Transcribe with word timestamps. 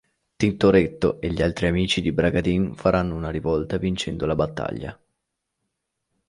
Tintoretto 0.35 1.21
e 1.21 1.29
gli 1.31 1.43
altri 1.43 1.67
amici 1.67 2.01
di 2.01 2.11
Bragadin 2.11 2.73
faranno 2.73 3.13
una 3.15 3.29
rivolta 3.29 3.77
vincendo 3.77 4.25
la 4.25 4.33
battaglia. 4.33 4.99